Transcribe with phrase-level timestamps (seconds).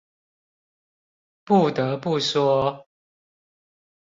[1.45, 2.87] 不得不說